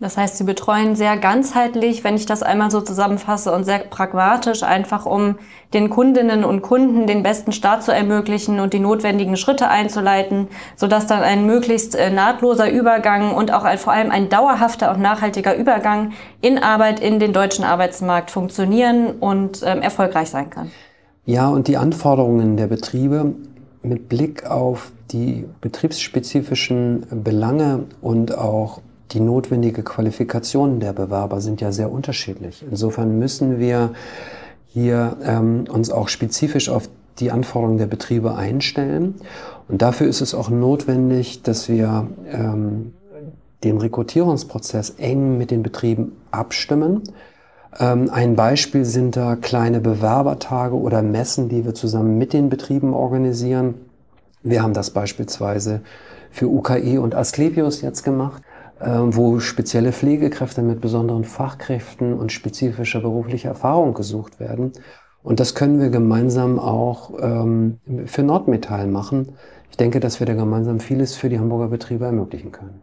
Das 0.00 0.16
heißt, 0.16 0.36
Sie 0.36 0.44
betreuen 0.44 0.96
sehr 0.96 1.16
ganzheitlich, 1.16 2.02
wenn 2.02 2.16
ich 2.16 2.26
das 2.26 2.42
einmal 2.42 2.70
so 2.70 2.80
zusammenfasse, 2.80 3.52
und 3.52 3.64
sehr 3.64 3.78
pragmatisch, 3.78 4.64
einfach 4.64 5.06
um 5.06 5.36
den 5.72 5.88
Kundinnen 5.88 6.44
und 6.44 6.62
Kunden 6.62 7.06
den 7.06 7.22
besten 7.22 7.52
Start 7.52 7.84
zu 7.84 7.92
ermöglichen 7.92 8.58
und 8.58 8.72
die 8.72 8.80
notwendigen 8.80 9.36
Schritte 9.36 9.68
einzuleiten, 9.68 10.48
sodass 10.74 11.06
dann 11.06 11.22
ein 11.22 11.46
möglichst 11.46 11.94
äh, 11.94 12.10
nahtloser 12.10 12.70
Übergang 12.70 13.34
und 13.34 13.52
auch 13.52 13.62
ein, 13.62 13.78
vor 13.78 13.92
allem 13.92 14.10
ein 14.10 14.28
dauerhafter 14.28 14.92
und 14.92 15.00
nachhaltiger 15.00 15.56
Übergang 15.56 16.12
in 16.40 16.58
Arbeit 16.58 16.98
in 16.98 17.20
den 17.20 17.32
deutschen 17.32 17.64
Arbeitsmarkt 17.64 18.32
funktionieren 18.32 19.12
und 19.20 19.62
ähm, 19.64 19.80
erfolgreich 19.80 20.28
sein 20.28 20.50
kann. 20.50 20.72
Ja, 21.24 21.48
und 21.48 21.68
die 21.68 21.76
Anforderungen 21.76 22.56
der 22.56 22.66
Betriebe 22.66 23.32
mit 23.82 24.08
Blick 24.08 24.44
auf 24.50 24.90
die 25.12 25.44
betriebsspezifischen 25.60 27.06
Belange 27.22 27.84
und 28.02 28.36
auch 28.36 28.80
die 29.12 29.20
notwendige 29.20 29.82
Qualifikation 29.82 30.80
der 30.80 30.92
Bewerber 30.92 31.40
sind 31.40 31.60
ja 31.60 31.72
sehr 31.72 31.90
unterschiedlich. 31.90 32.64
Insofern 32.68 33.18
müssen 33.18 33.58
wir 33.58 33.90
hier 34.66 35.16
ähm, 35.24 35.66
uns 35.70 35.90
auch 35.90 36.08
spezifisch 36.08 36.68
auf 36.68 36.88
die 37.18 37.30
Anforderungen 37.30 37.78
der 37.78 37.86
Betriebe 37.86 38.34
einstellen. 38.34 39.14
Und 39.68 39.82
dafür 39.82 40.08
ist 40.08 40.20
es 40.20 40.34
auch 40.34 40.50
notwendig, 40.50 41.42
dass 41.42 41.68
wir 41.68 42.08
ähm, 42.30 42.92
den 43.62 43.78
Rekrutierungsprozess 43.78 44.94
eng 44.98 45.38
mit 45.38 45.50
den 45.50 45.62
Betrieben 45.62 46.12
abstimmen. 46.30 47.02
Ähm, 47.78 48.10
ein 48.12 48.36
Beispiel 48.36 48.84
sind 48.84 49.16
da 49.16 49.36
kleine 49.36 49.80
Bewerbertage 49.80 50.76
oder 50.76 51.02
Messen, 51.02 51.48
die 51.48 51.64
wir 51.64 51.74
zusammen 51.74 52.18
mit 52.18 52.32
den 52.32 52.48
Betrieben 52.48 52.94
organisieren. 52.94 53.74
Wir 54.42 54.62
haben 54.62 54.74
das 54.74 54.90
beispielsweise 54.90 55.80
für 56.30 56.48
UKI 56.48 56.98
und 56.98 57.14
Asklepios 57.14 57.80
jetzt 57.80 58.02
gemacht. 58.02 58.42
Ähm, 58.84 59.16
wo 59.16 59.40
spezielle 59.40 59.92
Pflegekräfte 59.92 60.60
mit 60.60 60.82
besonderen 60.82 61.24
Fachkräften 61.24 62.12
und 62.12 62.32
spezifischer 62.32 63.00
beruflicher 63.00 63.48
Erfahrung 63.48 63.94
gesucht 63.94 64.40
werden. 64.40 64.72
Und 65.22 65.40
das 65.40 65.54
können 65.54 65.80
wir 65.80 65.88
gemeinsam 65.88 66.58
auch 66.58 67.12
ähm, 67.18 67.78
für 68.04 68.22
Nordmetall 68.22 68.86
machen. 68.86 69.32
Ich 69.70 69.78
denke, 69.78 70.00
dass 70.00 70.20
wir 70.20 70.26
da 70.26 70.34
gemeinsam 70.34 70.80
vieles 70.80 71.16
für 71.16 71.30
die 71.30 71.38
Hamburger 71.38 71.68
Betriebe 71.68 72.04
ermöglichen 72.04 72.52
können. 72.52 72.82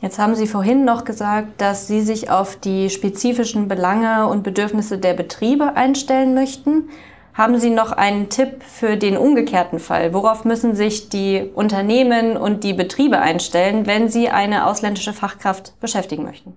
Jetzt 0.00 0.18
haben 0.18 0.34
Sie 0.34 0.48
vorhin 0.48 0.84
noch 0.84 1.04
gesagt, 1.04 1.60
dass 1.60 1.86
Sie 1.86 2.00
sich 2.00 2.28
auf 2.28 2.56
die 2.56 2.90
spezifischen 2.90 3.68
Belange 3.68 4.26
und 4.26 4.42
Bedürfnisse 4.42 4.98
der 4.98 5.14
Betriebe 5.14 5.76
einstellen 5.76 6.34
möchten. 6.34 6.88
Haben 7.34 7.58
Sie 7.58 7.70
noch 7.70 7.90
einen 7.90 8.28
Tipp 8.28 8.62
für 8.62 8.96
den 8.96 9.16
umgekehrten 9.16 9.80
Fall? 9.80 10.14
Worauf 10.14 10.44
müssen 10.44 10.76
sich 10.76 11.08
die 11.08 11.50
Unternehmen 11.52 12.36
und 12.36 12.62
die 12.62 12.74
Betriebe 12.74 13.18
einstellen, 13.18 13.86
wenn 13.86 14.08
sie 14.08 14.28
eine 14.28 14.68
ausländische 14.68 15.12
Fachkraft 15.12 15.74
beschäftigen 15.80 16.22
möchten? 16.22 16.52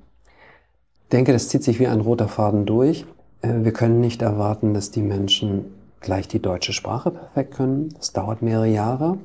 Ich 1.05 1.10
denke, 1.10 1.34
das 1.34 1.50
zieht 1.50 1.63
sich 1.63 1.79
wie 1.79 1.88
ein 1.88 2.00
roter 2.00 2.27
Faden 2.27 2.67
durch. 2.67 3.05
Äh, 3.41 3.63
wir 3.63 3.74
können 3.74 4.01
nicht 4.01 4.22
erwarten, 4.22 4.75
dass 4.75 4.91
die 4.91 5.01
Menschen 5.01 5.65
gleich 6.00 6.27
die 6.27 6.39
deutsche 6.39 6.74
Sprache 6.74 7.10
perfekt 7.10 7.55
können. 7.55 7.89
Das 7.98 8.13
dauert 8.13 8.43
mehrere 8.43 8.67
Jahre. 8.67 9.17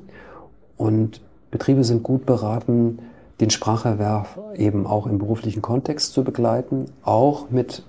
Und 0.75 1.21
Betriebe 1.51 1.83
sind 1.83 2.01
gut 2.01 2.25
beraten, 2.25 2.97
den 3.39 3.51
Spracherwerb 3.51 4.55
eben 4.55 4.87
auch 4.87 5.05
im 5.05 5.19
beruflichen 5.19 5.61
Kontext 5.61 6.13
zu 6.13 6.23
begleiten, 6.23 6.85
auch 7.03 7.51
mit 7.51 7.83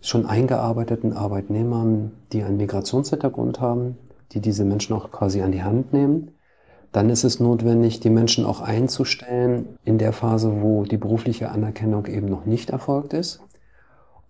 schon 0.00 0.26
eingearbeiteten 0.26 1.12
Arbeitnehmern, 1.12 2.12
die 2.32 2.42
einen 2.42 2.56
Migrationshintergrund 2.56 3.60
haben, 3.60 3.98
die 4.32 4.40
diese 4.40 4.64
Menschen 4.64 4.94
auch 4.94 5.10
quasi 5.10 5.42
an 5.42 5.52
die 5.52 5.62
Hand 5.62 5.92
nehmen. 5.92 6.32
Dann 6.92 7.10
ist 7.10 7.24
es 7.24 7.38
notwendig, 7.38 8.00
die 8.00 8.10
Menschen 8.10 8.44
auch 8.44 8.60
einzustellen 8.60 9.78
in 9.84 9.98
der 9.98 10.12
Phase, 10.12 10.60
wo 10.60 10.84
die 10.84 10.96
berufliche 10.96 11.50
Anerkennung 11.50 12.06
eben 12.06 12.26
noch 12.26 12.46
nicht 12.46 12.70
erfolgt 12.70 13.12
ist. 13.12 13.40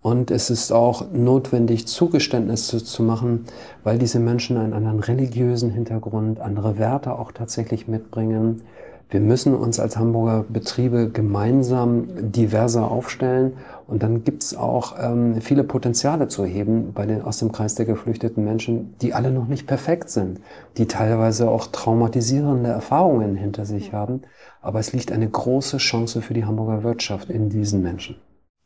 Und 0.01 0.31
es 0.31 0.49
ist 0.49 0.71
auch 0.71 1.11
notwendig, 1.11 1.87
Zugeständnisse 1.87 2.83
zu 2.83 3.03
machen, 3.03 3.45
weil 3.83 3.99
diese 3.99 4.19
Menschen 4.19 4.57
einen 4.57 4.73
anderen 4.73 4.99
religiösen 4.99 5.69
Hintergrund, 5.69 6.39
andere 6.39 6.79
Werte 6.79 7.17
auch 7.17 7.31
tatsächlich 7.31 7.87
mitbringen. 7.87 8.63
Wir 9.11 9.19
müssen 9.19 9.53
uns 9.53 9.77
als 9.77 9.97
Hamburger 9.97 10.45
Betriebe 10.47 11.09
gemeinsam 11.09 12.31
diverser 12.31 12.89
aufstellen 12.89 13.57
und 13.85 14.03
dann 14.03 14.23
gibt's 14.23 14.55
auch 14.55 14.95
ähm, 14.97 15.41
viele 15.41 15.65
Potenziale 15.65 16.29
zu 16.29 16.45
heben 16.45 16.93
bei 16.93 17.05
den 17.05 17.21
aus 17.21 17.39
dem 17.39 17.51
Kreis 17.51 17.75
der 17.75 17.85
geflüchteten 17.85 18.45
Menschen, 18.45 18.95
die 19.01 19.13
alle 19.13 19.31
noch 19.31 19.47
nicht 19.47 19.67
perfekt 19.67 20.09
sind, 20.09 20.39
die 20.77 20.87
teilweise 20.87 21.49
auch 21.49 21.67
traumatisierende 21.67 22.69
Erfahrungen 22.69 23.35
hinter 23.35 23.65
sich 23.65 23.91
haben. 23.91 24.21
Aber 24.61 24.79
es 24.79 24.93
liegt 24.93 25.11
eine 25.11 25.29
große 25.29 25.75
Chance 25.75 26.21
für 26.21 26.33
die 26.33 26.45
Hamburger 26.45 26.83
Wirtschaft 26.83 27.29
in 27.29 27.49
diesen 27.49 27.81
Menschen. 27.81 28.15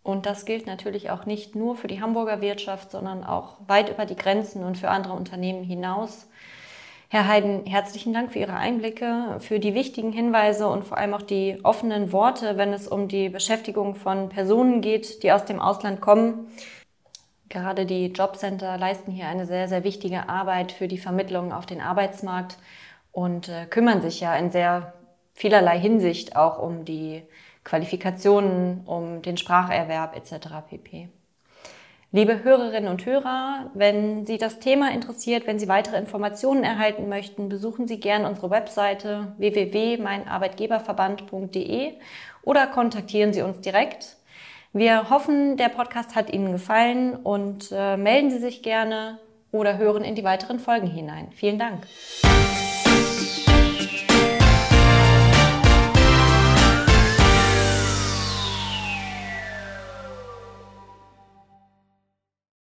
Und 0.04 0.28
das 0.28 0.46
gilt 0.46 0.68
natürlich 0.68 1.10
auch 1.10 1.26
nicht 1.26 1.56
nur 1.56 1.76
für 1.76 1.88
die 1.88 2.02
Hamburger 2.02 2.40
Wirtschaft, 2.42 2.92
sondern 2.92 3.24
auch 3.24 3.56
weit 3.66 3.90
über 3.90 4.06
die 4.06 4.16
Grenzen 4.16 4.64
und 4.64 4.78
für 4.78 4.90
andere 4.90 5.14
Unternehmen 5.14 5.64
hinaus. 5.64 6.28
Herr 7.16 7.30
Heiden, 7.30 7.66
herzlichen 7.66 8.12
Dank 8.12 8.34
für 8.34 8.40
Ihre 8.40 8.58
Einblicke, 8.58 9.38
für 9.40 9.58
die 9.58 9.74
wichtigen 9.74 10.12
Hinweise 10.12 10.68
und 10.68 10.84
vor 10.84 10.98
allem 10.98 11.14
auch 11.14 11.22
die 11.22 11.58
offenen 11.64 12.12
Worte, 12.12 12.58
wenn 12.58 12.74
es 12.74 12.90
um 12.90 13.08
die 13.08 13.30
Beschäftigung 13.30 13.96
von 13.96 14.28
Personen 14.28 14.82
geht, 14.82 15.24
die 15.24 15.32
aus 15.32 15.46
dem 15.46 15.62
Ausland 15.62 16.02
kommen. 16.02 16.52
Gerade 17.48 17.86
die 17.86 18.08
Jobcenter 18.08 18.78
leisten 18.78 19.14
hier 19.14 19.30
eine 19.30 19.46
sehr, 19.46 19.70
sehr 19.70 19.86
wichtige 19.86 20.28
Arbeit 20.28 20.74
für 20.74 20.90
die 20.90 20.98
Vermittlung 20.98 21.54
auf 21.54 21.66
den 21.66 21.80
Arbeitsmarkt 21.80 22.58
und 23.14 23.48
äh, 23.48 23.66
kümmern 23.66 24.02
sich 24.02 24.20
ja 24.20 24.36
in 24.36 24.50
sehr 24.50 24.94
vielerlei 25.36 25.80
Hinsicht 25.80 26.36
auch 26.36 26.60
um 26.60 26.84
die 26.84 27.24
Qualifikationen, 27.64 28.82
um 28.86 29.22
den 29.22 29.38
Spracherwerb 29.38 30.18
etc. 30.18 30.48
pp. 30.70 31.08
Liebe 32.16 32.44
Hörerinnen 32.46 32.90
und 32.90 33.06
Hörer, 33.06 33.70
wenn 33.74 34.26
Sie 34.26 34.38
das 34.38 34.60
Thema 34.60 34.94
interessiert, 34.94 35.46
wenn 35.48 35.60
Sie 35.60 35.68
weitere 35.68 35.98
Informationen 35.98 36.64
erhalten 36.64 37.10
möchten, 37.10 37.50
besuchen 37.50 37.90
Sie 37.90 38.00
gerne 38.00 38.26
unsere 38.26 38.50
Webseite 38.50 39.34
www.meinarbeitgeberverband.de 39.38 41.96
oder 42.44 42.68
kontaktieren 42.68 43.34
Sie 43.34 43.42
uns 43.42 43.60
direkt. 43.60 44.16
Wir 44.72 45.10
hoffen, 45.10 45.58
der 45.58 45.68
Podcast 45.68 46.16
hat 46.16 46.32
Ihnen 46.32 46.54
gefallen 46.54 47.18
und 47.18 47.74
äh, 47.74 47.98
melden 47.98 48.32
Sie 48.32 48.40
sich 48.40 48.64
gerne 48.64 49.20
oder 49.52 49.78
hören 49.78 50.06
in 50.06 50.16
die 50.16 50.24
weiteren 50.24 50.60
Folgen 50.60 50.88
hinein. 50.88 51.28
Vielen 51.34 51.60
Dank. 51.60 51.86